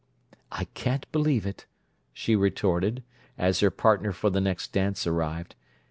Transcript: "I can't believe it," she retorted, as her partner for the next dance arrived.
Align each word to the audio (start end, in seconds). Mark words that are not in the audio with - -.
"I 0.51 0.63
can't 0.73 1.05
believe 1.11 1.45
it," 1.45 1.67
she 2.11 2.35
retorted, 2.35 3.03
as 3.37 3.59
her 3.59 3.69
partner 3.69 4.11
for 4.11 4.31
the 4.31 4.41
next 4.41 4.73
dance 4.73 5.05
arrived. 5.05 5.53